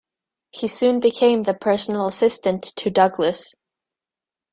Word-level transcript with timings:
He 0.49 0.67
soon 0.67 0.99
became 0.99 1.43
the 1.43 1.53
personal 1.53 2.07
assistant 2.07 2.63
to 2.63 2.89
Douglas. 2.89 3.53